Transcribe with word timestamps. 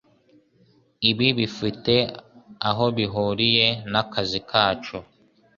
Ibi 1.09 1.27
bifite 1.37 1.95
aho 2.69 2.85
bihuriye 2.97 3.67
nakazi 3.91 4.39
kacu? 4.49 4.97